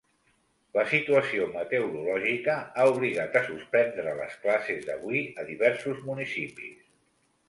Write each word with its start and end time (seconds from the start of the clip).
La 0.75 0.83
situació 0.91 1.49
meteorològica 1.49 2.55
ha 2.61 2.85
obligat 2.93 3.37
a 3.41 3.43
suspendre 3.49 4.15
les 4.21 4.39
classes 4.47 4.87
d’avui 4.87 5.21
a 5.43 5.45
diversos 5.51 6.01
municipis. 6.09 6.81